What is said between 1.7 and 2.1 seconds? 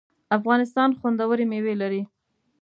لري